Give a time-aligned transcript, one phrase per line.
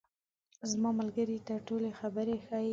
[0.71, 2.69] زما ملګري ته ټولې خبرې ښیې.